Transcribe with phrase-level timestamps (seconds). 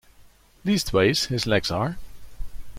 [0.65, 1.99] Leastways, his legs are.